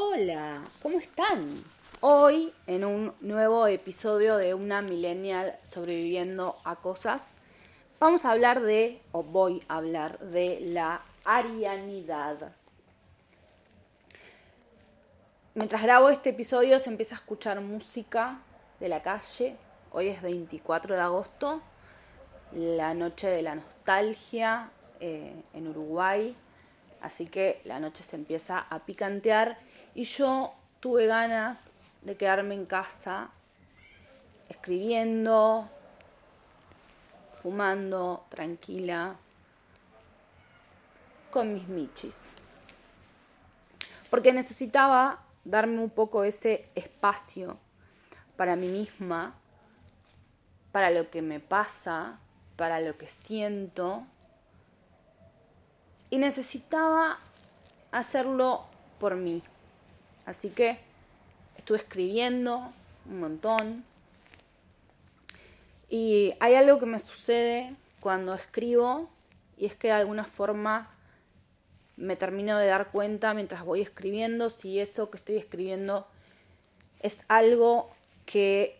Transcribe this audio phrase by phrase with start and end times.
[0.00, 1.60] Hola, ¿cómo están?
[2.02, 7.32] Hoy, en un nuevo episodio de Una Millennial sobreviviendo a cosas,
[7.98, 12.52] vamos a hablar de, o voy a hablar de la arianidad.
[15.56, 18.38] Mientras grabo este episodio se empieza a escuchar música
[18.78, 19.56] de la calle.
[19.90, 21.60] Hoy es 24 de agosto,
[22.52, 24.70] la noche de la nostalgia
[25.00, 26.36] eh, en Uruguay.
[27.00, 29.58] Así que la noche se empieza a picantear
[29.98, 31.58] y yo tuve ganas
[32.02, 33.30] de quedarme en casa
[34.48, 35.68] escribiendo,
[37.42, 39.16] fumando, tranquila,
[41.32, 42.14] con mis michis.
[44.08, 47.58] Porque necesitaba darme un poco ese espacio
[48.36, 49.34] para mí misma,
[50.70, 52.20] para lo que me pasa,
[52.54, 54.04] para lo que siento.
[56.08, 57.18] Y necesitaba
[57.90, 58.64] hacerlo
[59.00, 59.42] por mí.
[60.28, 60.76] Así que
[61.56, 62.70] estuve escribiendo
[63.08, 63.82] un montón.
[65.88, 69.08] Y hay algo que me sucede cuando escribo
[69.56, 70.90] y es que de alguna forma
[71.96, 76.06] me termino de dar cuenta mientras voy escribiendo si eso que estoy escribiendo
[77.00, 77.88] es algo
[78.26, 78.78] que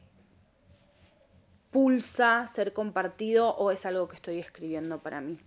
[1.70, 5.38] pulsa ser compartido o es algo que estoy escribiendo para mí.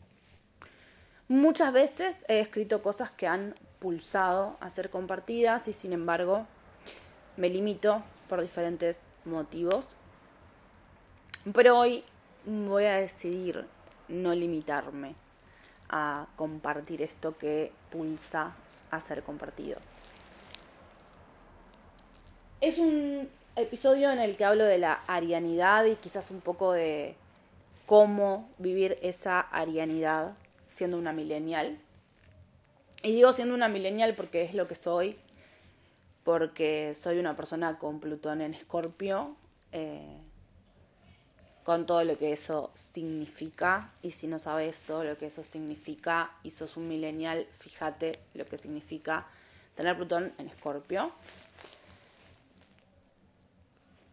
[1.27, 6.45] Muchas veces he escrito cosas que han pulsado a ser compartidas y sin embargo
[7.35, 9.87] me limito por diferentes motivos.
[11.53, 12.03] Pero hoy
[12.45, 13.65] voy a decidir
[14.07, 15.15] no limitarme
[15.89, 18.53] a compartir esto que pulsa
[18.91, 19.79] a ser compartido.
[22.61, 27.15] Es un episodio en el que hablo de la arianidad y quizás un poco de
[27.87, 30.33] cómo vivir esa arianidad
[30.75, 31.79] siendo una millennial.
[33.03, 35.17] Y digo siendo una millennial porque es lo que soy,
[36.23, 39.35] porque soy una persona con Plutón en Escorpio,
[39.71, 40.17] eh,
[41.63, 43.91] con todo lo que eso significa.
[44.03, 48.45] Y si no sabes todo lo que eso significa y sos un millennial, fíjate lo
[48.45, 49.25] que significa
[49.75, 51.11] tener Plutón en Escorpio.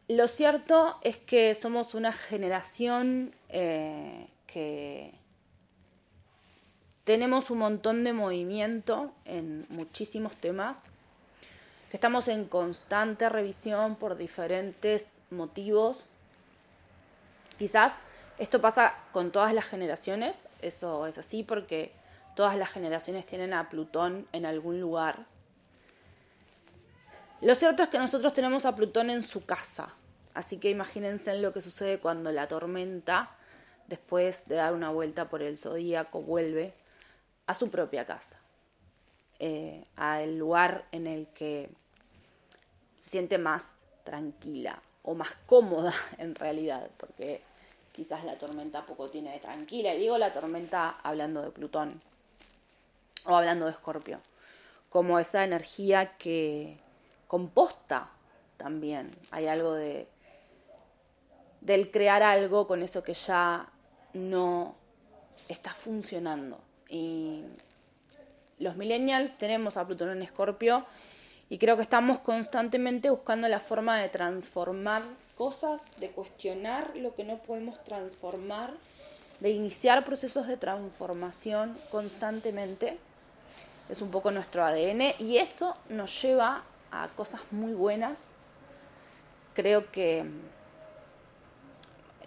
[0.09, 5.13] Lo cierto es que somos una generación eh, que
[7.09, 10.77] tenemos un montón de movimiento en muchísimos temas,
[11.91, 16.05] estamos en constante revisión por diferentes motivos.
[17.59, 17.95] Quizás
[18.37, 21.93] esto pasa con todas las generaciones, eso es así porque
[22.37, 25.25] todas las generaciones tienen a Plutón en algún lugar.
[27.41, 29.95] Lo cierto es que nosotros tenemos a Plutón en su casa,
[30.35, 33.31] así que imagínense en lo que sucede cuando la tormenta,
[33.87, 36.75] después de dar una vuelta por el zodíaco, vuelve
[37.49, 38.37] a su propia casa,
[39.39, 41.71] eh, al lugar en el que
[43.01, 43.65] se siente más
[44.05, 47.41] tranquila o más cómoda en realidad, porque
[47.93, 49.95] quizás la tormenta poco tiene de tranquila.
[49.95, 52.03] Y digo la tormenta hablando de Plutón
[53.25, 54.21] o hablando de Escorpio,
[54.91, 56.79] como esa energía que
[57.27, 58.11] composta
[58.59, 59.17] también.
[59.31, 60.07] Hay algo de
[61.63, 63.71] del crear algo con eso que ya
[64.13, 64.75] no
[65.49, 66.68] está funcionando.
[66.89, 67.45] Y
[68.59, 70.87] los millennials tenemos a Plutón en Escorpio
[71.51, 75.03] y creo que estamos constantemente buscando la forma de transformar
[75.37, 78.73] cosas, de cuestionar lo que no podemos transformar,
[79.41, 82.99] de iniciar procesos de transformación constantemente.
[83.89, 88.19] Es un poco nuestro ADN y eso nos lleva a cosas muy buenas.
[89.55, 90.25] Creo que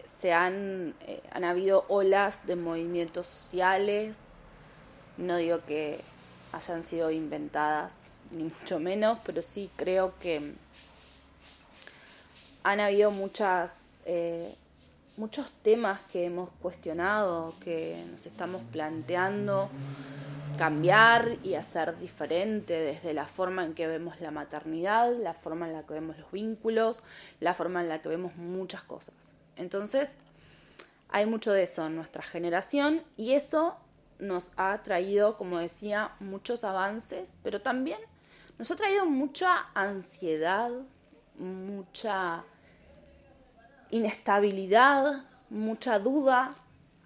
[0.06, 4.16] se han, eh, han habido olas de movimientos sociales,
[5.18, 6.02] no digo que
[6.52, 7.94] hayan sido inventadas,
[8.32, 10.54] ni mucho menos, pero sí creo que
[12.64, 14.56] han habido muchas, eh,
[15.18, 19.70] muchos temas que hemos cuestionado, que nos estamos planteando
[20.58, 25.74] cambiar y hacer diferente desde la forma en que vemos la maternidad, la forma en
[25.74, 27.02] la que vemos los vínculos,
[27.40, 29.16] la forma en la que vemos muchas cosas.
[29.56, 30.16] Entonces,
[31.10, 33.76] hay mucho de eso en nuestra generación y eso
[34.22, 38.00] nos ha traído, como decía, muchos avances, pero también
[38.58, 40.72] nos ha traído mucha ansiedad,
[41.38, 42.44] mucha
[43.90, 46.56] inestabilidad, mucha duda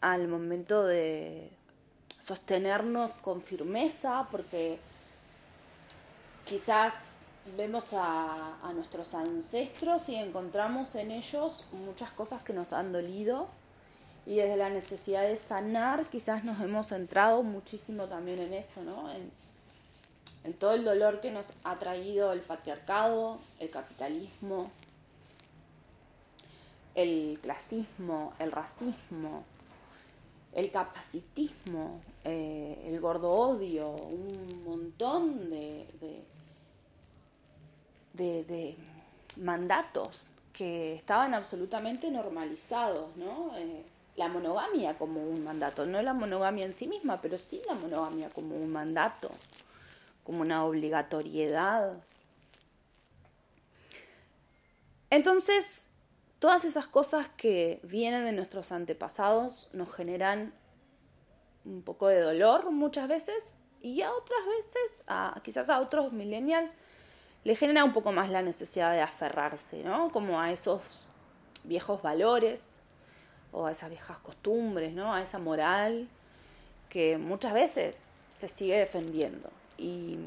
[0.01, 1.49] al momento de
[2.19, 4.77] sostenernos con firmeza, porque
[6.45, 6.93] quizás
[7.57, 13.47] vemos a, nuestros ancestros y encontramos en ellos muchas cosas que nos han dolido
[14.25, 19.11] y desde la necesidad de sanar quizás nos hemos centrado muchísimo también en eso, ¿no?
[19.11, 19.31] En,
[20.59, 24.69] todo el dolor que nos ha traído el patriarcado, el capitalismo,
[26.93, 29.43] el clasismo, el racismo,
[30.53, 35.87] el capacitismo, eh, el gordo odio, un montón de,
[38.13, 38.77] de,
[39.37, 43.57] mandatos que estaban absolutamente normalizados, ¿no?
[43.57, 43.83] Eh,
[44.15, 48.29] la monogamia como un mandato, no la monogamia en sí misma, pero sí la monogamia
[48.29, 49.29] como un mandato,
[50.23, 51.93] como una obligatoriedad.
[55.09, 55.87] Entonces,
[56.39, 60.53] todas esas cosas que vienen de nuestros antepasados nos generan
[61.65, 66.73] un poco de dolor muchas veces y a otras veces, a, quizás a otros millennials,
[67.43, 70.09] le genera un poco más la necesidad de aferrarse, ¿no?
[70.11, 71.07] Como a esos
[71.63, 72.61] viejos valores
[73.55, 75.13] o a esas viejas costumbres, ¿no?
[75.13, 76.09] A esa moral
[76.89, 77.95] que muchas veces
[78.39, 79.49] se sigue defendiendo.
[79.77, 80.17] Y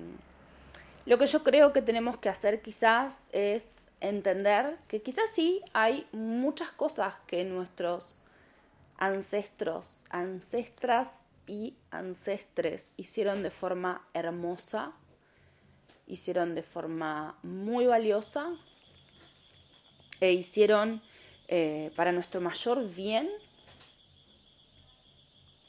[1.04, 3.64] lo que yo creo que tenemos que hacer quizás es
[4.00, 8.16] entender que quizás sí hay muchas cosas que nuestros
[8.96, 11.08] ancestros, ancestras
[11.46, 14.92] y ancestres hicieron de forma hermosa,
[16.06, 18.48] hicieron de forma muy valiosa
[20.20, 21.02] e hicieron
[21.48, 23.28] eh, para nuestro mayor bien,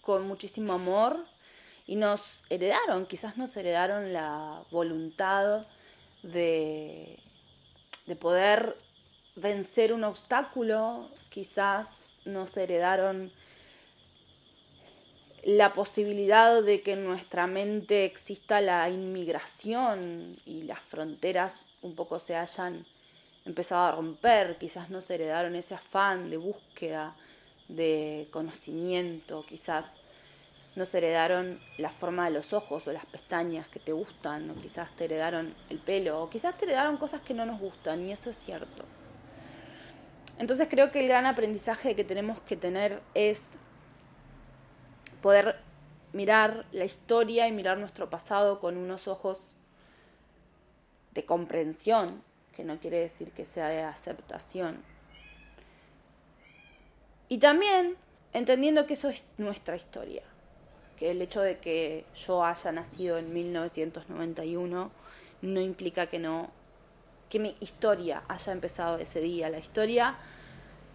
[0.01, 1.25] con muchísimo amor,
[1.87, 5.65] y nos heredaron, quizás nos heredaron la voluntad
[6.21, 7.19] de
[8.09, 8.75] de poder
[9.35, 11.93] vencer un obstáculo, quizás
[12.25, 13.31] nos heredaron
[15.43, 22.17] la posibilidad de que en nuestra mente exista la inmigración y las fronteras un poco
[22.17, 22.85] se hayan
[23.45, 27.15] empezado a romper, quizás nos heredaron ese afán de búsqueda,
[27.67, 29.91] de conocimiento, quizás
[30.75, 34.95] nos heredaron la forma de los ojos o las pestañas que te gustan, o quizás
[34.95, 38.29] te heredaron el pelo, o quizás te heredaron cosas que no nos gustan, y eso
[38.29, 38.85] es cierto.
[40.37, 43.45] Entonces creo que el gran aprendizaje que tenemos que tener es
[45.21, 45.57] poder
[46.13, 49.51] mirar la historia y mirar nuestro pasado con unos ojos
[51.13, 52.23] de comprensión,
[52.59, 54.83] que no quiere decir que sea de aceptación.
[57.29, 57.95] Y también
[58.33, 60.23] entendiendo que eso es nuestra historia
[60.97, 64.91] que el hecho de que yo haya nacido en 1991
[65.41, 66.51] no implica que no
[67.29, 69.49] que mi historia haya empezado ese día.
[69.49, 70.17] La historia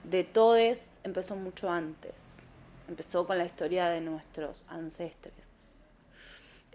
[0.03, 2.37] de todos empezó mucho antes.
[2.89, 5.33] Empezó con la historia de nuestros ancestres.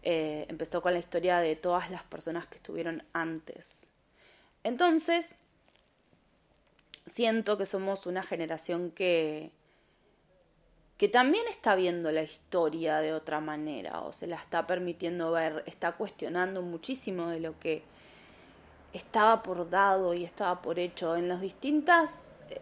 [0.02, 3.86] Eh, empezó con la historia de todas las personas que estuvieron antes.
[4.64, 5.36] Entonces,
[7.06, 9.52] siento que somos una generación que
[11.00, 15.64] que también está viendo la historia de otra manera o se la está permitiendo ver,
[15.66, 17.84] está cuestionando muchísimo de lo que
[18.92, 22.12] estaba por dado y estaba por hecho en los distintas
[22.50, 22.60] eh,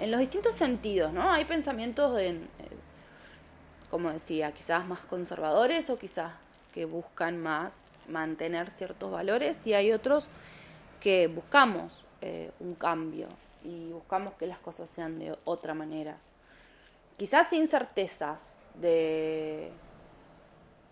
[0.00, 1.30] en los distintos sentidos, ¿no?
[1.30, 2.78] Hay pensamientos en eh,
[3.88, 6.32] como decía, quizás más conservadores o quizás
[6.74, 7.76] que buscan más
[8.08, 10.28] mantener ciertos valores y hay otros
[11.00, 13.28] que buscamos eh, un cambio
[13.64, 16.18] y buscamos que las cosas sean de otra manera
[17.18, 19.70] quizás sin certezas de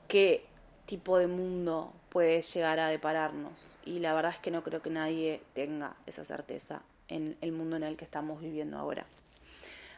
[0.08, 0.44] qué
[0.84, 3.66] tipo de mundo puede llegar a depararnos.
[3.84, 7.76] Y la verdad es que no creo que nadie tenga esa certeza en el mundo
[7.76, 9.06] en el que estamos viviendo ahora.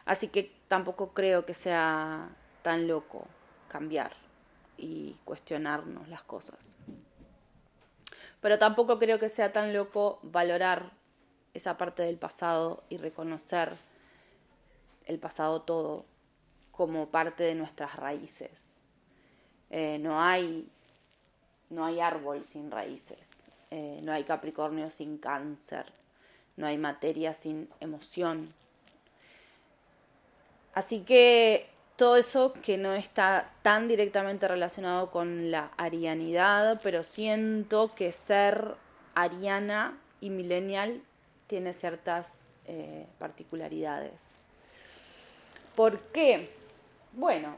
[0.05, 2.29] Así que tampoco creo que sea
[2.61, 3.27] tan loco
[3.67, 4.13] cambiar
[4.77, 6.75] y cuestionarnos las cosas.
[8.41, 10.91] Pero tampoco creo que sea tan loco valorar
[11.53, 13.75] esa parte del pasado y reconocer
[15.05, 16.05] el pasado todo
[16.71, 18.75] como parte de nuestras raíces.
[19.69, 20.69] Eh, no, hay,
[21.69, 23.19] no hay árbol sin raíces,
[23.71, 25.91] eh, no hay Capricornio sin cáncer,
[26.55, 28.53] no hay materia sin emoción.
[30.73, 31.67] Así que
[31.99, 38.75] todo eso que no está tan directamente relacionado con la arianidad, pero siento que ser
[39.15, 41.01] ariana y millennial
[41.47, 42.31] tiene ciertas
[42.67, 44.13] eh, particularidades.
[45.75, 46.49] ¿Por qué?
[47.11, 47.57] Bueno,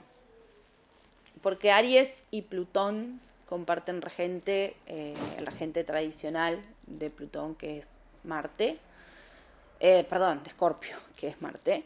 [1.43, 7.87] porque Aries y Plutón comparten regente, eh, el regente tradicional de Plutón, que es
[8.23, 8.79] Marte,
[9.79, 11.83] eh, perdón, de Escorpio, que es Marte,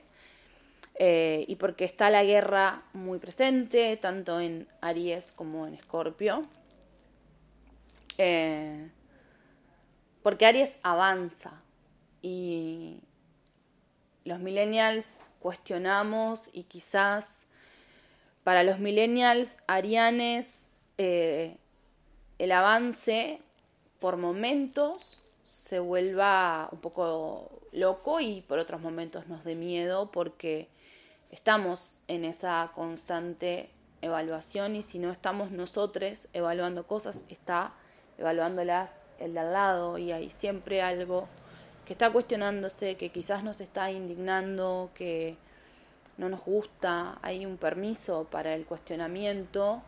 [0.93, 6.43] eh, y porque está la guerra muy presente, tanto en Aries como en Escorpio,
[10.23, 11.61] porque Aries avanza
[12.21, 13.01] y
[14.23, 15.05] los millennials
[15.39, 17.27] cuestionamos y quizás
[18.43, 21.57] para los millennials, arianes, eh,
[22.39, 23.39] el avance
[23.99, 30.67] por momentos se vuelva un poco loco y por otros momentos nos dé miedo porque
[31.35, 33.69] estamos en esa constante
[34.01, 37.73] evaluación y si no estamos nosotros evaluando cosas, está
[38.17, 41.27] evaluándolas el de al lado y hay siempre algo
[41.85, 45.35] que está cuestionándose, que quizás nos está indignando, que
[46.17, 49.81] no nos gusta, hay un permiso para el cuestionamiento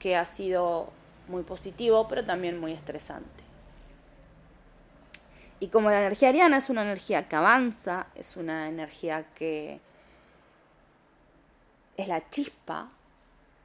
[0.00, 0.88] que ha sido
[1.28, 3.44] muy positivo, pero también muy estresante.
[5.60, 9.80] Y como la energía ariana es una energía que avanza, es una energía que
[11.96, 12.90] es la chispa,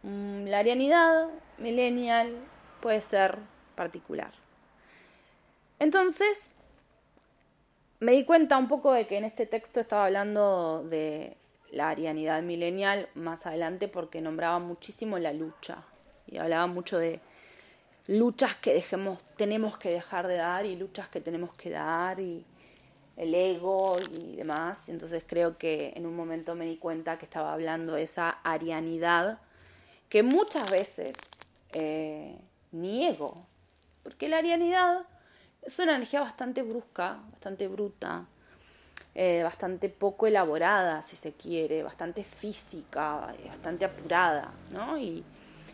[0.04, 2.36] mm, la arianidad millennial
[2.82, 3.38] puede ser
[3.76, 4.32] particular.
[5.80, 6.52] Entonces,
[8.00, 11.36] me di cuenta un poco de que en este texto estaba hablando de
[11.72, 15.84] la arianidad milenial más adelante porque nombraba muchísimo la lucha
[16.28, 17.20] y hablaba mucho de
[18.08, 22.46] luchas que dejemos, tenemos que dejar de dar y luchas que tenemos que dar y
[23.20, 24.90] el ego y demás.
[24.90, 29.40] Entonces creo que en un momento me di cuenta que estaba hablando de esa arianidad
[30.08, 31.16] que muchas veces
[31.74, 32.36] eh,
[32.72, 33.46] niego,
[34.02, 35.02] porque la arianidad
[35.62, 38.26] es una energía bastante brusca, bastante bruta,
[39.14, 44.98] eh, bastante poco elaborada, si se quiere, bastante física, eh, bastante apurada, ¿no?
[44.98, 45.24] Y,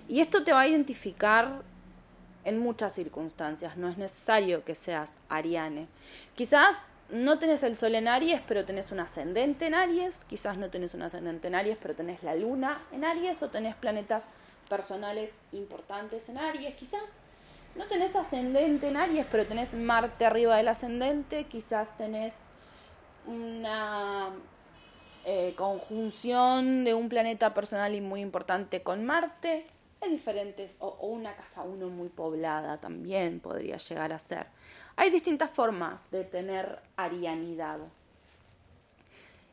[0.09, 1.61] y esto te va a identificar
[2.43, 5.87] en muchas circunstancias, no es necesario que seas ariane.
[6.35, 6.77] Quizás
[7.09, 10.93] no tenés el sol en Aries, pero tenés un ascendente en Aries, quizás no tenés
[10.93, 14.25] un ascendente en Aries, pero tenés la luna en Aries o tenés planetas
[14.69, 17.03] personales importantes en Aries, quizás
[17.75, 22.33] no tenés ascendente en Aries, pero tenés Marte arriba del ascendente, quizás tenés
[23.27, 24.29] una
[25.25, 29.67] eh, conjunción de un planeta personal y muy importante con Marte,
[30.05, 34.47] es diferentes, o, o una casa uno muy poblada también podría llegar a ser.
[34.95, 37.79] Hay distintas formas de tener arianidad.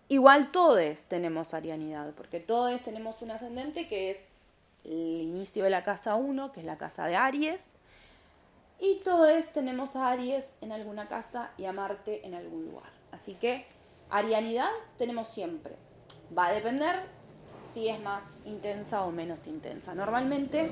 [0.09, 4.28] Igual todos tenemos arianidad, porque todos tenemos un ascendente que es
[4.85, 7.64] el inicio de la casa 1, que es la casa de Aries,
[8.78, 12.90] y todos tenemos a Aries en alguna casa y a Marte en algún lugar.
[13.12, 13.64] Así que
[14.11, 15.76] arianidad tenemos siempre.
[16.37, 17.04] Va a depender
[17.73, 19.95] si es más intensa o menos intensa.
[19.95, 20.71] Normalmente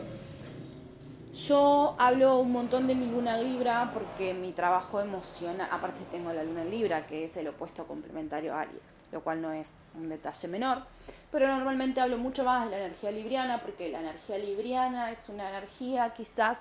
[1.33, 6.43] yo hablo un montón de mi luna libra porque mi trabajo emociona, aparte tengo la
[6.43, 10.49] luna libra que es el opuesto complementario a Aries, lo cual no es un detalle
[10.49, 10.83] menor,
[11.31, 15.49] pero normalmente hablo mucho más de la energía libriana porque la energía libriana es una
[15.49, 16.59] energía quizás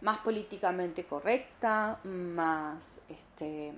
[0.00, 3.72] más políticamente correcta, más este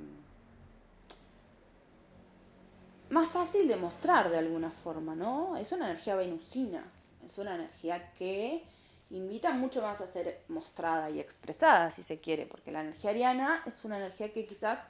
[3.10, 5.56] más fácil de mostrar de alguna forma, ¿no?
[5.56, 6.84] Es una energía venusina,
[7.24, 8.64] es una energía que
[9.10, 13.62] invita mucho más a ser mostrada y expresada, si se quiere, porque la energía ariana
[13.66, 14.80] es una energía que quizás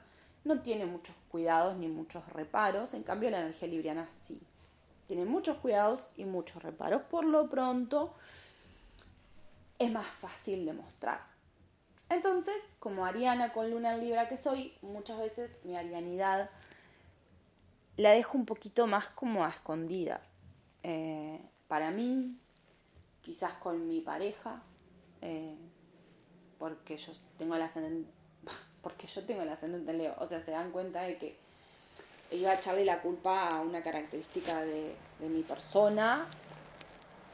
[0.43, 4.41] no tiene muchos cuidados ni muchos reparos, en cambio la energía libriana sí.
[5.07, 7.01] Tiene muchos cuidados y muchos reparos.
[7.03, 8.13] Por lo pronto,
[9.79, 11.21] es más fácil de mostrar.
[12.09, 16.49] Entonces, como ariana con luna en libra que soy, muchas veces mi arianidad
[17.97, 20.31] la dejo un poquito más como a escondidas.
[20.83, 22.37] Eh, para mí,
[23.21, 24.61] quizás con mi pareja,
[25.21, 25.55] eh,
[26.59, 28.09] porque yo tengo el ascendente,
[28.81, 31.35] porque yo tengo el ascendente Leo, o sea, se dan cuenta de que
[32.31, 36.27] iba a echarle la culpa a una característica de, mi persona.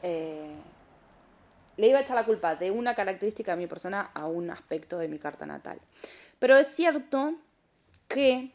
[0.02, 0.54] Eh,
[1.76, 4.98] le iba a echar la culpa de una característica de mi persona a un aspecto
[4.98, 5.80] de mi carta natal.
[6.38, 7.34] Pero es cierto
[8.06, 8.52] que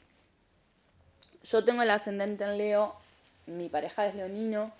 [1.43, 2.95] yo tengo el ascendente en Leo,
[3.47, 4.71] mi pareja es leonino,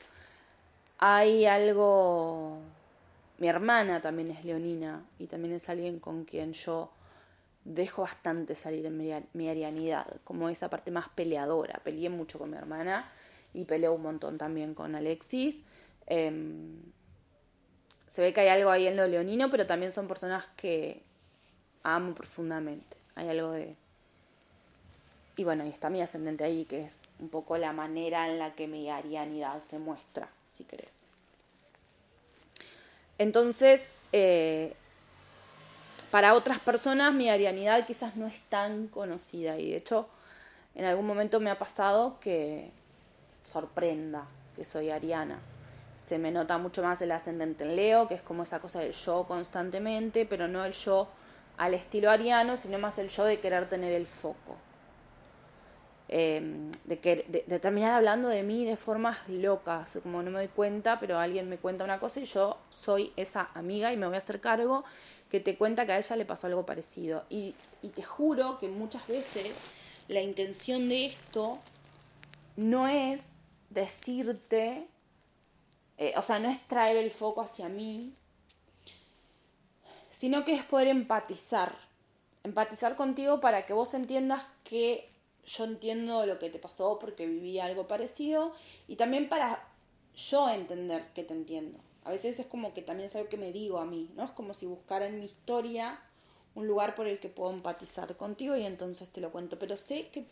[0.98, 2.60] hay algo,
[3.38, 6.92] mi hermana también es leonina y también es alguien con quien yo
[7.64, 8.98] dejo bastante salir en
[9.34, 11.80] mi, arianidad, como esa parte más peleadora.
[11.84, 13.10] Peleé mucho con mi hermana
[13.54, 15.62] y peleo un montón también con Alexis.
[16.08, 16.82] Em,
[18.08, 21.04] se ve que hay algo ahí en lo leonino, pero también son personas que
[21.84, 22.98] amo profundamente.
[23.16, 23.76] Hay algo de...
[25.40, 28.56] Y bueno, y está mi ascendente ahí, que es un poco la manera en la
[28.56, 30.94] que mi arianidad se muestra, si querés.
[33.18, 34.74] Entonces, eh,
[36.12, 40.10] para otras personas mi arianidad quizás no es tan conocida y de hecho
[40.76, 42.72] en algún momento me ha pasado que
[43.46, 44.28] sorprenda
[44.58, 45.40] que soy ariana
[46.06, 48.92] se me nota mucho más el ascendente en Leo, que es como esa cosa del
[48.92, 51.08] yo constantemente, pero no el yo
[51.58, 54.58] al estilo ariano, sino más el yo de querer tener el foco.
[56.12, 60.48] Em, de, que, de, terminar hablando de mí de formas locas, como no me doy
[60.48, 64.16] cuenta, pero alguien me cuenta una cosa y yo soy esa amiga y me voy
[64.16, 64.84] a hacer cargo
[65.30, 67.26] que te cuenta que a ella le pasó algo parecido.
[67.30, 69.54] Y, y te juro que muchas veces
[70.08, 71.60] la intención de esto
[72.56, 73.22] no es
[73.70, 74.88] decirte,
[76.00, 78.16] eh, o sea, no es traer el foco hacia mí,
[80.10, 81.76] sino que es poder empatizar,
[82.44, 85.08] empatizar contigo para que vos entiendas que
[85.46, 88.54] yo entiendo lo que te pasó porque viví algo parecido
[88.88, 89.68] y también para
[90.16, 91.80] yo entender que te entiendo.
[92.04, 94.24] A veces es como que también es algo que me digo a mí, ¿no?
[94.24, 96.00] Es como si buscara en mi historia
[96.56, 99.60] un lugar por el que puedo empatizar contigo y entonces te lo cuento.
[99.60, 100.26] Pero sé que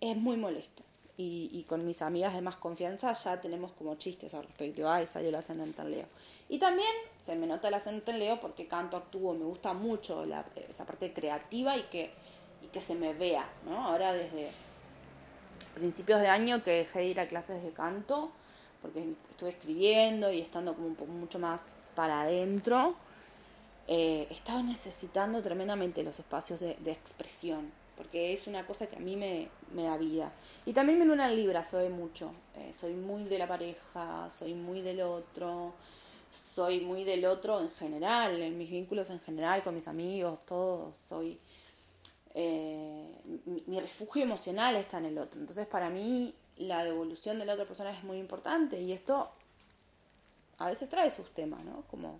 [0.00, 0.82] es muy molesto.
[1.20, 4.88] Y, con mis amigas de más confianza ya tenemos como chistes al respecto.
[4.88, 6.06] Ay, salió el ascendente en Leo.
[6.48, 6.92] Y también
[7.24, 11.12] se me nota el ascendente en Leo porque canto, actúo, me gusta mucho esa parte
[11.12, 12.12] creativa y que
[12.62, 13.86] y que se me vea, ¿no?
[13.86, 14.50] Ahora desde
[15.74, 18.30] principios de año que dejé de ir a clases de canto,
[18.82, 21.60] porque estuve escribiendo y estando como un poco mucho más
[21.94, 22.94] para adentro,
[23.86, 29.16] eh, estaba necesitando tremendamente los espacios de, expresión, porque es una cosa que a mí
[29.16, 30.32] me, da vida.
[30.66, 34.54] Y también mi luna Libra se ve mucho, eh, soy muy de la pareja, soy
[34.54, 35.72] muy del otro,
[36.30, 40.94] soy muy del otro en general, en mis vínculos en general, con mis amigos, todos,
[41.08, 41.40] soy
[42.34, 43.20] eh,
[43.66, 45.40] mi, refugio emocional está en el otro.
[45.40, 49.30] Entonces para mí la devolución de la otra persona es muy importante y esto
[50.58, 51.82] a veces trae sus temas, ¿no?
[51.90, 52.18] Como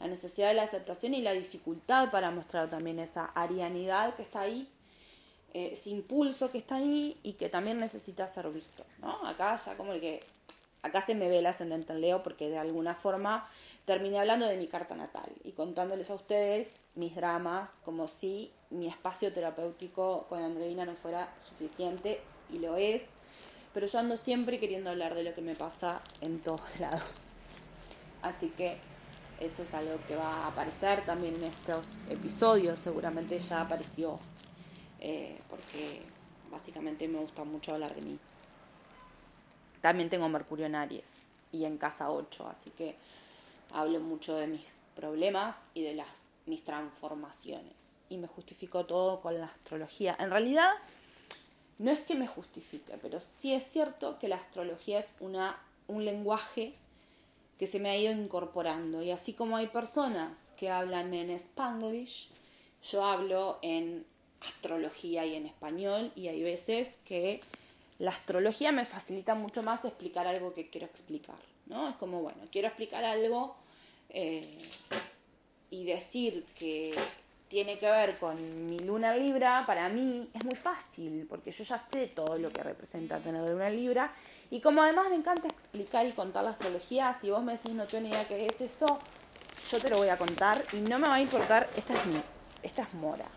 [0.00, 4.42] la necesidad de la aceptación y la dificultad para mostrar también esa arianidad que está
[4.42, 4.68] ahí,
[5.54, 9.26] eh, ese impulso que está ahí y que también necesita ser visto, ¿no?
[9.26, 10.24] Acá ya como el que,
[10.82, 13.48] acá se me ve el ascendente en Leo porque de alguna forma
[13.84, 18.86] terminé hablando de mi carta natal y contándoles a ustedes mis dramas como si mi
[18.88, 22.20] espacio terapéutico con Andreina no fuera suficiente
[22.50, 23.02] y lo es,
[23.72, 27.02] pero yo ando siempre queriendo hablar de lo que me pasa en todos lados.
[28.20, 28.76] Así que
[29.40, 34.20] eso es algo que va a aparecer también en estos episodios, seguramente ya apareció,
[35.00, 36.02] eh, porque
[36.50, 38.18] básicamente me gusta mucho hablar de mí.
[39.82, 41.04] También tengo Mercurio en Aries
[41.52, 42.96] y en casa 8, así que
[43.72, 46.08] hablo mucho de mis problemas y de las,
[46.46, 47.74] mis transformaciones.
[48.08, 50.16] Y me justifico todo con la astrología.
[50.18, 50.70] En realidad,
[51.78, 56.04] no es que me justifique, pero sí es cierto que la astrología es una, un
[56.04, 56.74] lenguaje
[57.58, 59.02] que se me ha ido incorporando.
[59.02, 62.30] Y así como hay personas que hablan en spanglish,
[62.84, 64.04] yo hablo en
[64.40, 67.40] astrología y en español y hay veces que
[67.98, 71.88] la astrología me facilita mucho más explicar algo que quiero explicar, ¿no?
[71.88, 73.56] Es como, bueno, quiero explicar algo
[74.08, 74.70] eh,
[75.70, 76.92] y decir que
[77.48, 81.78] tiene que ver con mi luna libra, para mí es muy fácil, porque yo ya
[81.78, 84.10] sé todo lo que representa tener luna libra.
[84.50, 87.86] Y como además me encanta explicar y contar la astrología, si vos me decís no
[87.86, 88.98] tengo ni idea qué es eso,
[89.70, 92.00] yo te lo voy a contar y no me va a importar, esta es
[92.62, 93.28] esta es Mora,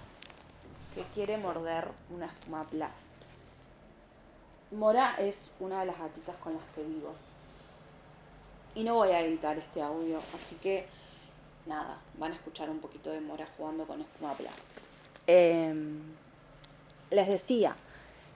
[0.93, 2.65] que quiere morder una espuma
[4.75, 7.15] Mora es una de las gatitas con las que vivo
[8.75, 10.85] y no voy a editar este audio, así que
[11.65, 14.67] nada, van a escuchar un poquito de Mora jugando con espuma blast.
[15.27, 16.01] Em,
[17.09, 17.75] les decía,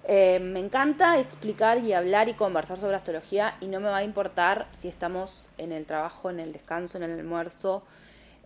[0.06, 4.04] em, me encanta explicar y hablar y conversar sobre astrología y no me va a
[4.04, 7.84] importar si estamos en el trabajo, en el descanso, en el almuerzo,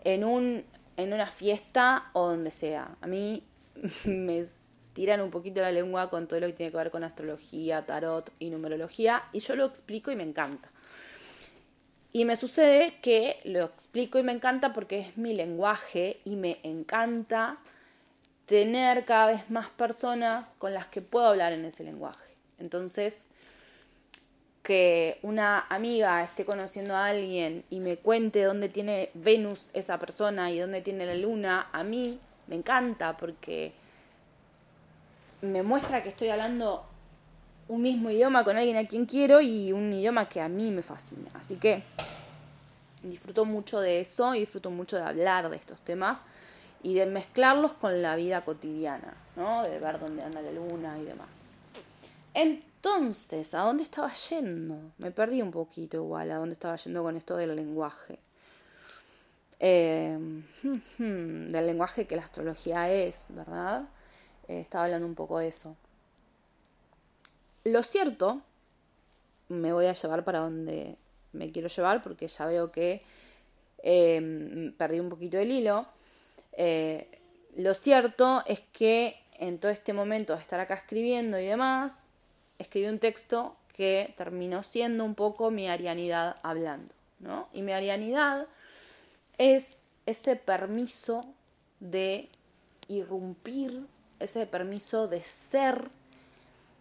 [0.03, 0.65] en, un,
[0.97, 2.95] en una fiesta o donde sea.
[3.01, 3.43] A mí
[4.05, 4.41] me
[4.93, 8.31] tiran un poquito la lengua con todo lo que tiene que ver con astrología, tarot
[8.39, 10.69] y numerología y yo lo explico y me encanta.
[12.11, 16.59] Y me sucede que lo explico y me encanta porque es mi lenguaje y me
[16.61, 17.57] encanta
[18.45, 22.35] tener cada vez más personas con las que puedo hablar en ese lenguaje.
[22.59, 23.25] Entonces,
[24.61, 30.51] que una amiga esté conociendo a alguien y me cuente dónde tiene Venus esa persona
[30.51, 33.73] y dónde tiene la luna, a mí me encanta porque
[35.43, 36.85] me muestra que estoy hablando
[37.67, 40.81] un mismo idioma con alguien a quien quiero y un idioma que a mí me
[40.81, 41.29] fascina.
[41.33, 41.83] Así que
[43.03, 46.21] disfruto mucho de eso y disfruto mucho de hablar de estos temas
[46.81, 49.63] y de mezclarlos con la vida cotidiana, ¿no?
[49.63, 51.27] De ver dónde anda la luna y demás.
[52.33, 54.77] Entonces, ¿a dónde estaba yendo?
[54.97, 58.17] Me perdí un poquito igual a dónde estaba yendo con esto del lenguaje.
[59.59, 60.17] Eh,
[60.97, 63.83] del lenguaje que la astrología es, ¿verdad?
[64.47, 65.75] Eh, estaba hablando un poco de eso.
[67.63, 68.41] Lo cierto,
[69.49, 70.97] me voy a llevar para donde
[71.31, 73.01] me quiero llevar porque ya veo que
[73.81, 75.85] em, perdí un poquito el hilo.
[76.53, 77.07] Eh,
[77.55, 81.91] lo cierto es que en todo este momento de estar acá escribiendo y demás,
[82.59, 87.49] escribí un texto que terminó siendo un poco mi arianidad hablando, ¿no?
[87.51, 88.47] Y mi arianidad
[89.37, 91.25] es ese permiso
[91.79, 92.29] de
[92.87, 93.85] irrumpir,
[94.19, 95.89] ese permiso de ser,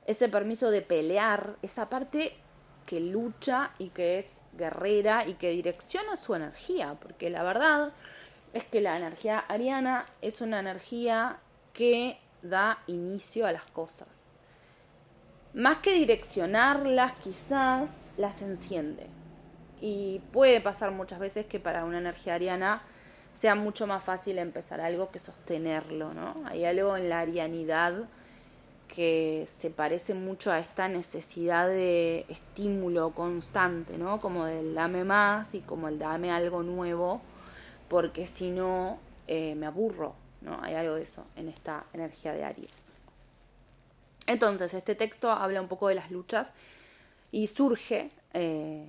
[0.07, 2.35] ese permiso de pelear, esa parte
[2.87, 7.93] que lucha y que es guerrera y que direcciona su energía, porque la verdad
[8.53, 11.39] es que la energía ariana es una energía
[11.73, 14.09] que da inicio a las cosas.
[15.55, 19.07] Más que direccionarlas, quizás las enciende.
[19.81, 22.83] Y puede pasar muchas veces que para una energía ariana
[23.35, 26.43] sea mucho más fácil empezar algo que sostenerlo, ¿no?
[26.47, 28.09] Hay algo en la arianidad
[28.95, 34.21] que se parece mucho a esta necesidad de estímulo constante, ¿no?
[34.21, 37.23] Como del dame más y como el dame algo nuevo,
[37.89, 40.63] porque si no eh, me aburro, ¿no?
[40.63, 42.85] Hay algo de eso en esta energía de Aries.
[44.27, 46.53] Entonces, este texto habla un poco de las luchas
[47.31, 48.87] y surge, eh,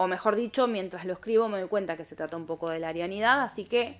[0.00, 2.78] o mejor dicho, mientras lo escribo me doy cuenta que se trata un poco de
[2.78, 3.98] la arianidad, así que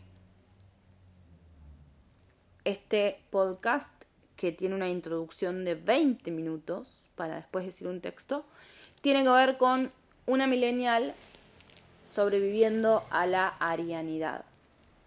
[2.63, 3.91] este podcast
[4.37, 8.45] que tiene una introducción de 20 minutos para después decir un texto,
[9.01, 9.91] tiene que ver con
[10.27, 11.15] una millennial
[12.05, 14.45] sobreviviendo a la arianidad.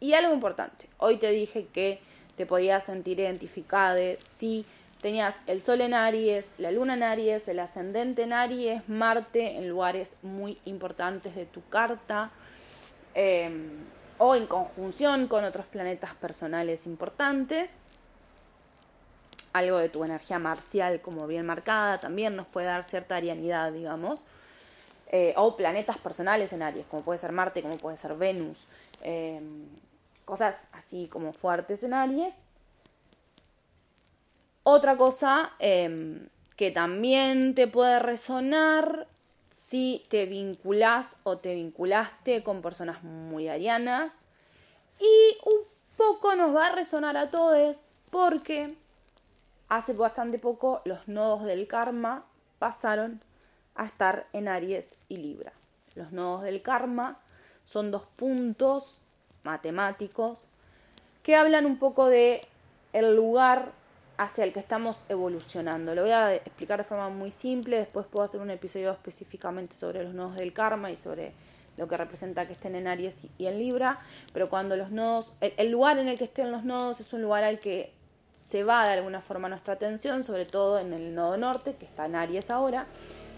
[0.01, 2.01] Y algo importante, hoy te dije que
[2.35, 4.65] te podías sentir identificada si
[5.01, 9.69] tenías el sol en Aries, la luna en Aries, el ascendente en Aries, Marte en
[9.69, 12.31] lugares muy importantes de tu carta,
[13.13, 13.69] em,
[14.17, 17.69] o en conjunción con otros planetas personales importantes
[19.53, 24.23] algo de tu energía marcial como bien marcada, también nos puede dar cierta arianidad, digamos.
[25.07, 28.65] Eh, o planetas personales en Aries, como puede ser Marte, como puede ser Venus.
[29.01, 29.65] Em,
[30.23, 32.33] cosas así como fuertes en Aries.
[34.63, 39.07] Otra cosa em, que también te puede resonar
[39.53, 44.13] si te vinculás o te vinculaste con personas muy arianas.
[44.99, 45.61] Y un
[45.97, 47.77] poco nos va a resonar a todos
[48.11, 48.75] porque
[49.69, 52.25] hace bastante poco los nodos del karma
[52.59, 53.21] pasaron
[53.73, 55.53] a estar en Aries y Libra.
[55.95, 57.17] Los nodos del karma
[57.65, 58.99] son dos puntos
[59.43, 60.39] matemáticos
[61.23, 62.47] que hablan un poco de
[62.93, 63.71] el lugar
[64.21, 65.95] hacia el que estamos evolucionando.
[65.95, 70.03] Lo voy a explicar de forma muy simple, después puedo hacer un episodio específicamente sobre
[70.03, 71.33] los nodos del karma y sobre
[71.75, 73.99] lo que representa que estén en Aries y en Libra,
[74.31, 77.43] pero cuando los nodos, el lugar en el que estén los nodos es un lugar
[77.43, 77.93] al que
[78.35, 82.05] se va de alguna forma nuestra atención, sobre todo en el nodo norte, que está
[82.05, 82.85] en Aries ahora,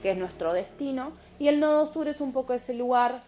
[0.02, 3.22] que es nuestro destino, y el nodo sur es un poco ese lugar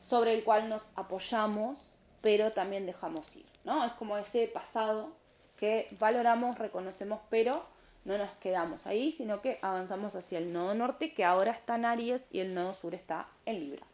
[0.00, 3.84] sobre el cual nos apoyamos, pero también dejamos ir, ¿no?
[3.84, 5.22] Es como ese pasado
[5.58, 7.64] que valoramos, reconocemos, pero
[8.04, 11.86] no nos quedamos ahí, sino que avanzamos hacia el nodo norte, que ahora está en
[11.86, 13.86] Aries, y el nodo sur está en Libra.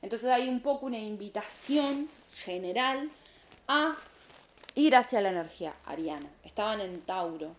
[0.00, 2.08] Entonces hay un poco una invitación
[2.44, 3.10] general
[3.66, 3.96] a
[4.74, 6.30] ir hacia la energía ariana.
[6.44, 7.54] Estaban en Tauro,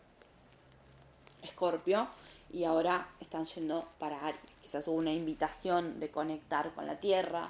[1.44, 2.08] Escorpio,
[2.52, 4.42] y ahora están yendo para Aries.
[4.62, 7.50] Quizás hubo una invitación de conectar con la Tierra,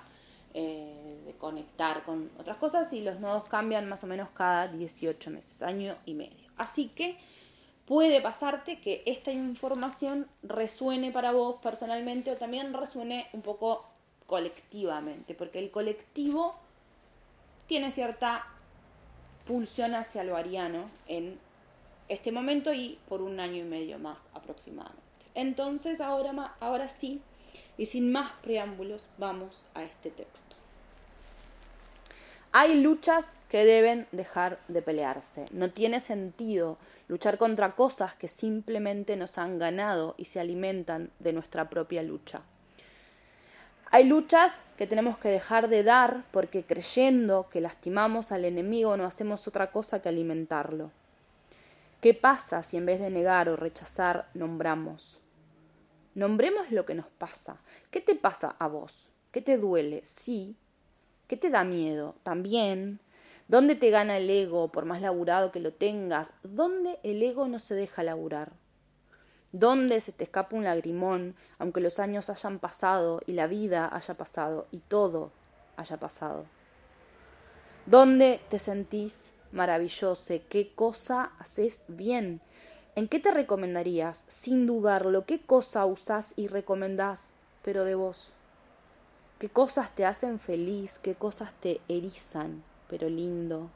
[0.53, 5.31] eh, de conectar con otras cosas, y los nodos cambian más o menos cada 18
[5.31, 6.49] meses, año y medio.
[6.57, 7.17] Así que
[7.85, 13.85] puede pasarte que esta información resuene para vos personalmente o también resuene un poco
[14.25, 16.55] colectivamente, porque el colectivo
[17.67, 18.45] tiene cierta
[19.45, 21.39] pulsión hacia lo ariano en
[22.07, 25.01] este momento y por un año y medio más aproximadamente.
[25.33, 27.21] Entonces ahora, ahora sí,
[27.77, 30.55] y sin más preámbulos, vamos a este texto.
[32.51, 35.45] Hay luchas que deben dejar de pelearse.
[35.51, 41.33] No tiene sentido luchar contra cosas que simplemente nos han ganado y se alimentan de
[41.33, 42.41] nuestra propia lucha.
[43.91, 49.05] Hay luchas que tenemos que dejar de dar porque creyendo que lastimamos al enemigo no
[49.05, 50.91] hacemos otra cosa que alimentarlo.
[52.01, 55.19] ¿Qué pasa si en vez de negar o rechazar nombramos?
[56.15, 57.57] Nombremos lo que nos pasa.
[57.91, 59.11] ¿Qué te pasa a vos?
[59.31, 60.01] ¿Qué te duele?
[60.05, 60.55] Sí.
[61.27, 62.15] ¿Qué te da miedo?
[62.23, 62.99] También.
[63.47, 66.33] ¿Dónde te gana el ego por más laburado que lo tengas?
[66.43, 68.51] ¿Dónde el ego no se deja laburar?
[69.51, 74.13] ¿Dónde se te escapa un lagrimón, aunque los años hayan pasado y la vida haya
[74.13, 75.31] pasado y todo
[75.77, 76.45] haya pasado?
[77.87, 80.35] ¿Dónde te sentís maravilloso?
[80.47, 82.41] ¿Qué cosa haces bien?
[82.99, 84.25] ¿En qué te recomendarías?
[84.27, 87.29] Sin dudarlo, ¿qué cosa usás y recomendás,
[87.63, 88.33] pero de vos?
[89.39, 90.99] ¿Qué cosas te hacen feliz?
[91.01, 93.69] ¿Qué cosas te erizan, pero lindo?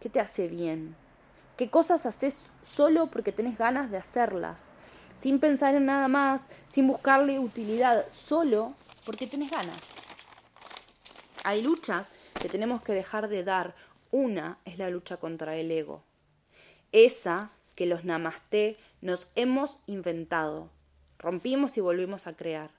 [0.00, 0.94] ¿Qué te hace bien?
[1.56, 4.66] qué cosas haces solo porque tenés ganas de hacerlas,
[5.16, 8.74] sin pensar en nada más, sin buscarle utilidad, solo
[9.06, 9.82] porque tenés ganas.
[11.42, 13.74] Hay luchas que tenemos que dejar de dar.
[14.10, 16.02] Una es la lucha contra el ego.
[16.92, 20.68] Esa que los namaste nos hemos inventado.
[21.16, 22.72] Rompimos y volvimos a crear.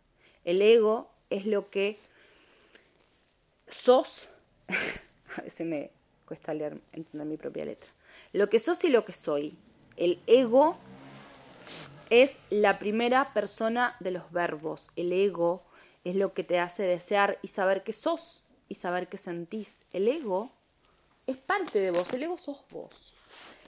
[0.44, 1.98] El ego es lo que
[3.70, 4.28] sos.
[5.38, 5.92] a veces me
[6.26, 7.90] cuesta leer, entender mi propia letra.
[8.34, 9.58] Lo que sos y lo que soy.
[9.96, 10.76] El ego
[12.10, 14.90] es la primera persona de los verbos.
[14.98, 15.64] El ego
[16.04, 19.80] es lo que te hace desear y saber que sos y saber que sentís.
[19.94, 20.52] El ego
[21.26, 23.14] es parte de vos, el ego sos vos.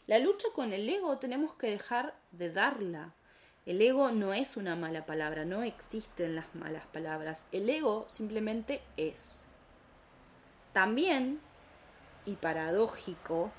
[0.08, 3.14] La lucha con el ego tenemos que dejar de darla.
[3.66, 7.46] El ego no es una mala palabra, no existen las malas palabras.
[7.52, 9.46] El ego simplemente es.
[10.74, 11.40] También,
[12.26, 13.52] y paradójico,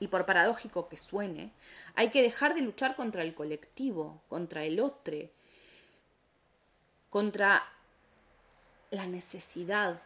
[0.00, 1.52] y por paradójico que suene,
[1.94, 5.16] hay que dejar de luchar contra el colectivo, contra el otro,
[7.10, 7.64] contra
[8.90, 10.00] la necesidad.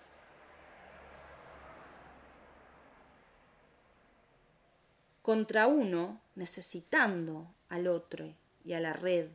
[5.23, 9.31] Contra uno necesitando al otro y a la red,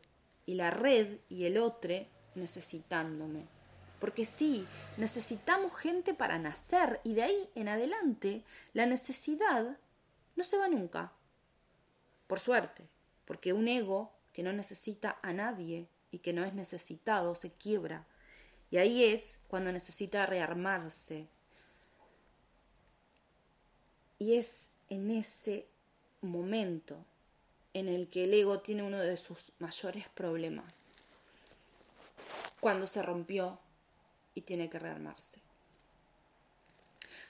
[0.45, 1.95] y la red y el otro
[2.35, 3.47] necesitándome.
[3.99, 9.77] Porque sí, necesitamos gente para nacer y de ahí en adelante la necesidad
[10.35, 11.13] no se va nunca.
[12.27, 12.83] Por suerte,
[13.25, 18.05] porque un ego que no necesita a nadie y que no es necesitado se quiebra.
[18.69, 21.27] Y ahí es cuando necesita rearmarse.
[24.19, 25.67] Y es en ese
[26.31, 26.97] momento
[27.73, 30.79] en el que el ego tiene uno de sus mayores problemas.
[32.59, 33.59] Cuando se rompió
[34.33, 35.41] y tiene que rearmarse.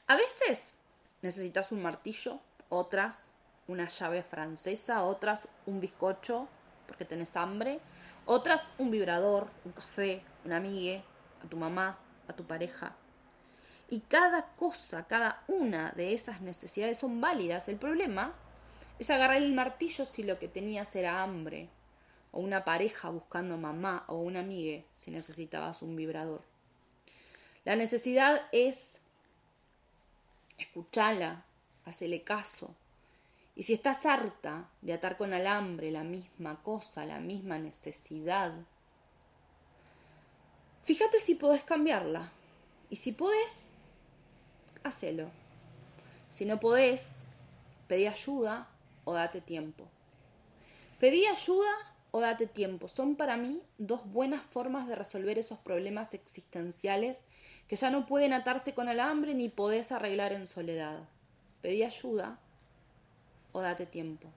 [0.07, 0.73] A veces
[1.21, 3.31] necesitas un martillo otras
[3.67, 6.47] una llave francesa, otras un bizcocho
[6.87, 7.79] porque tenés hambre,
[8.25, 11.03] otras un vibrador, un café, una amiga,
[11.43, 12.95] a tu mamá, a tu pareja.
[13.89, 17.67] Y cada cosa, cada una de esas necesidades son válidas.
[17.67, 18.33] El problema
[18.99, 21.69] es agarrar el martillo si lo que tenías era hambre,
[22.31, 26.41] o una pareja buscando mamá, o una amiga si necesitabas un vibrador.
[27.63, 28.99] La necesidad es
[30.57, 31.45] escucharla,
[31.85, 32.75] hacele caso.
[33.55, 38.53] Y si estás harta de atar con alambre la misma cosa, la misma necesidad,
[40.83, 42.31] fíjate si podés cambiarla.
[42.89, 43.69] Y si podés,
[44.83, 45.29] hacelo.
[46.29, 47.23] Si no podés,
[47.87, 48.69] pedí ayuda
[49.07, 49.87] o date tiempo.
[50.99, 51.71] Pedí ayuda
[52.11, 52.87] o date tiempo.
[52.87, 57.23] Son para mí dos buenas formas de resolver esos problemas existenciales
[57.67, 61.07] que ya no pueden atarse con alambre ni podés arreglar en soledad
[61.61, 62.39] pedí ayuda
[63.51, 64.29] o date tiempo.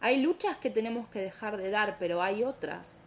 [0.00, 2.98] Hay luchas que tenemos que dejar de dar, pero hay otras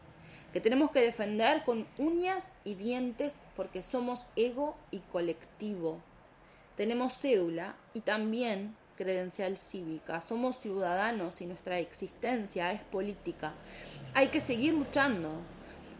[0.51, 6.01] que tenemos que defender con uñas y dientes porque somos ego y colectivo.
[6.75, 10.19] Tenemos cédula y también credencial cívica.
[10.19, 13.53] Somos ciudadanos y nuestra existencia es política.
[14.13, 15.31] Hay que seguir luchando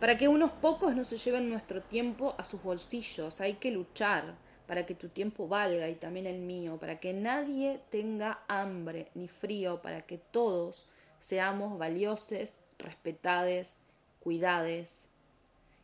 [0.01, 3.39] para que unos pocos no se lleven nuestro tiempo a sus bolsillos.
[3.39, 4.35] Hay que luchar
[4.67, 9.29] para que tu tiempo valga y también el mío, para que nadie tenga hambre ni
[9.29, 10.85] frío, para que todos
[11.19, 13.75] seamos valiosos, respetados,
[14.19, 15.07] cuidades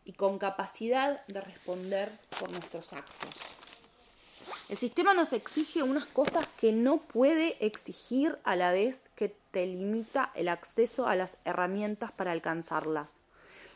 [0.03, 3.62] y con capacidad de responder por nuestros actos.
[4.69, 9.65] El sistema nos exige unas cosas que no puede exigir a la vez que te
[9.65, 13.09] limita el acceso a las herramientas para alcanzarlas.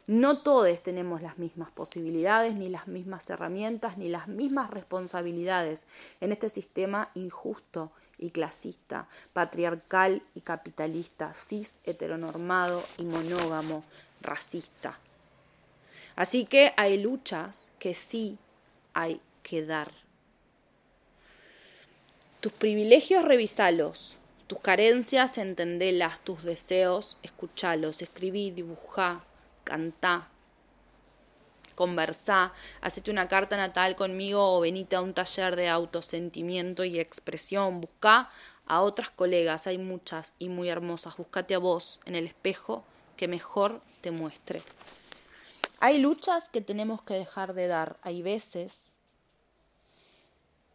[0.07, 5.83] No todos tenemos las mismas posibilidades, ni las mismas herramientas, ni las mismas responsabilidades
[6.21, 13.83] en este sistema injusto y clasista, patriarcal y capitalista, cis, heteronormado y monógamo,
[14.21, 14.97] racista.
[16.15, 18.37] Así que hay luchas que sí
[18.93, 20.06] hay que dar.
[22.39, 29.23] Tus privilegios revisalos, tus carencias entendelas, tus deseos escuchalos, escribí, dibujá,
[29.63, 30.27] cantá,
[31.73, 37.81] conversá, hacete una carta natal conmigo o venite a un taller de autosentimiento y expresión,
[37.81, 38.29] buscá
[38.67, 42.83] a otras colegas, hay muchas y muy hermosas, búscate a vos en el espejo
[43.15, 44.61] que mejor te muestre.
[45.79, 48.86] Hay luchas que tenemos que dejar de dar, hay veces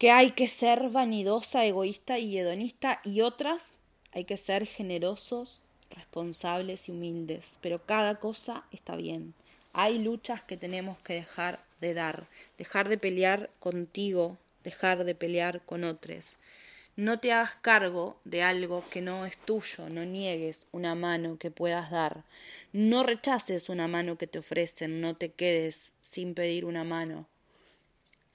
[0.03, 3.77] que hay que ser vanidosa, egoísta y hedonista y otras
[4.11, 9.33] hay que ser generosos responsables y humildes, pero cada cosa está bien.
[9.73, 12.27] Hay luchas que tenemos que dejar de dar,
[12.59, 16.37] dejar de pelear contigo, dejar de pelear con otros.
[16.97, 21.53] No te hagas cargo de algo que no es tuyo, no niegues una mano que
[21.53, 22.25] puedas dar,
[22.73, 27.29] no rechaces una mano que te ofrecen, no te quedes sin pedir una mano.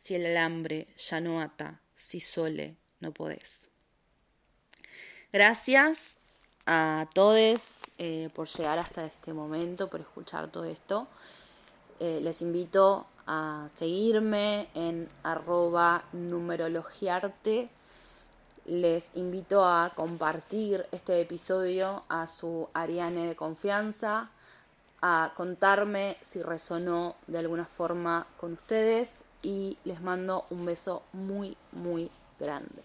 [0.07, 3.67] Si el alambre ya no ata, si sole no podés.
[5.33, 6.17] Gracias
[6.65, 11.09] a todos eh, por llegar hasta este momento, por escuchar todo esto.
[11.99, 17.67] Eh, les invito a seguirme en arroba numerologiarte
[18.63, 24.29] les invito a compartir este episodio a su Ariane de confianza,
[25.01, 31.55] a contarme si resonó de alguna forma con ustedes y les mando un beso muy,
[31.71, 32.83] muy grande.